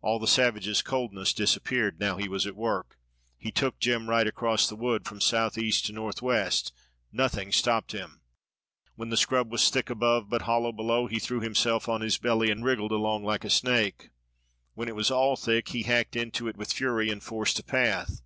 [0.00, 2.98] All the savage's coldness disappeared now he was at work.
[3.38, 6.72] He took Jem right across the wood from southeast to northwest.
[7.12, 8.22] Nothing stopped him.
[8.96, 12.50] When the scrub was thick above but hollow below he threw himself on his belly
[12.50, 14.10] and wriggled along like a snake.
[14.74, 18.20] When it was all thick, he hacked into it with fury and forced a path.